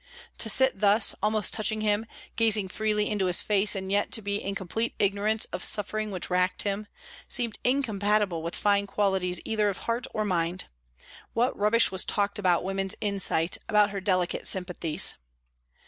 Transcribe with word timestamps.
To 0.39 0.49
sit 0.49 0.79
thus, 0.79 1.13
almost 1.21 1.53
touching 1.53 1.81
him, 1.81 2.07
gazing 2.35 2.69
freely 2.69 3.07
into 3.07 3.27
his 3.27 3.39
face, 3.39 3.75
and 3.75 3.91
yet 3.91 4.11
to 4.13 4.23
be 4.23 4.37
in 4.41 4.55
complete 4.55 4.95
ignorance 4.97 5.45
of 5.53 5.63
suffering 5.63 6.09
which 6.09 6.27
racked 6.27 6.63
him, 6.63 6.87
seemed 7.27 7.59
incompatible 7.63 8.41
with 8.41 8.55
fine 8.55 8.87
qualities 8.87 9.39
either 9.45 9.69
of 9.69 9.77
heart 9.85 10.07
or 10.11 10.25
mind. 10.25 10.65
What 11.33 11.55
rubbish 11.55 11.91
was 11.91 12.03
talked 12.03 12.39
about 12.39 12.63
woman's 12.63 12.95
insight, 12.99 13.59
about 13.69 13.91
her 13.91 14.01
delicate 14.01 14.47
sympathies! 14.47 15.13